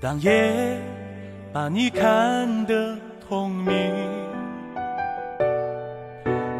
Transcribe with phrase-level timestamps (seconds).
[0.00, 0.80] 当夜
[1.52, 2.96] 把你看得
[3.28, 3.66] 透明，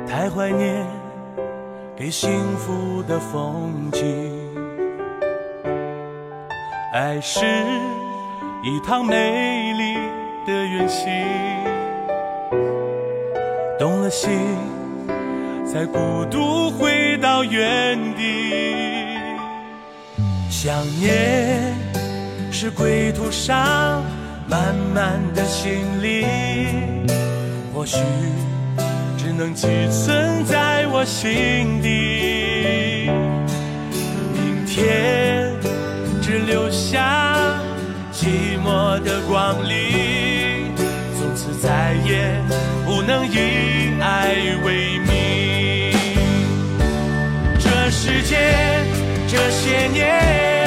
[0.09, 0.84] 太怀念
[1.96, 4.02] 给幸福的风景。
[6.93, 7.46] 爱是
[8.65, 9.95] 一趟美丽
[10.45, 11.09] 的远行，
[13.79, 14.32] 动了心，
[15.65, 18.52] 才孤独回到原地。
[20.51, 21.73] 想念
[22.60, 24.02] 是归途上
[24.48, 26.26] 慢慢的行李，
[27.72, 27.98] 或许
[29.16, 33.08] 只能寄存在我心底。
[34.34, 35.54] 明天
[36.20, 37.60] 只留下
[38.12, 38.26] 寂
[38.66, 40.74] 寞的光临，
[41.16, 42.43] 从此再也
[42.84, 44.34] 不能以爱
[44.65, 45.96] 为名。
[47.60, 48.37] 这世界
[49.28, 50.57] 这些年，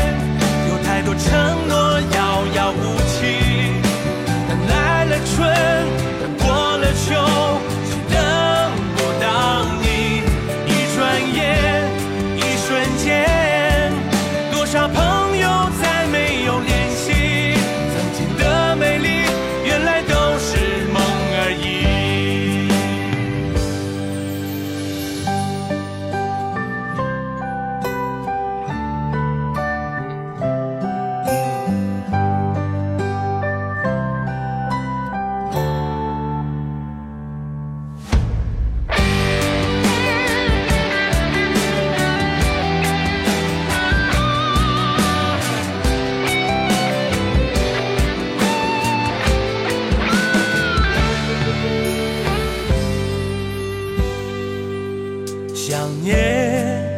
[55.71, 56.93] 想念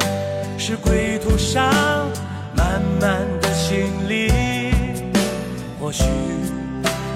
[0.57, 1.72] 是归途上
[2.57, 4.31] 满满的行李，
[5.79, 6.03] 或许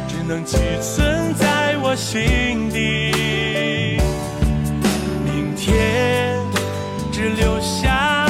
[0.07, 3.11] 只能寄存在我心底。
[5.25, 6.37] 明天
[7.11, 8.27] 只留下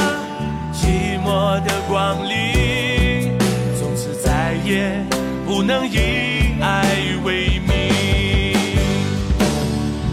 [0.71, 3.37] 寂寞的光阴，
[3.77, 5.03] 从此再也
[5.45, 6.95] 不能以爱
[7.25, 8.55] 为名。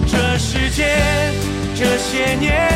[0.04, 0.98] 这世界
[1.76, 2.73] 这些年，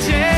[0.00, 0.31] 前